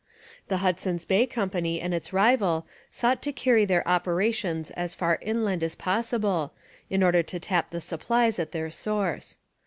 The 0.47 0.57
Hudson's 0.65 1.05
Bay 1.05 1.27
Company 1.27 1.79
and 1.79 1.93
its 1.93 2.11
rival 2.11 2.65
sought 2.89 3.21
to 3.21 3.31
carry 3.31 3.65
their 3.65 3.87
operations 3.87 4.71
as 4.71 4.95
far 4.95 5.19
inland 5.21 5.63
as 5.63 5.75
possible 5.75 6.55
in 6.89 7.03
order 7.03 7.21
to 7.21 7.39
tap 7.39 7.69
the 7.69 7.79
supplies 7.81 8.39
at 8.39 8.51
their 8.51 8.71
source. 8.71 9.37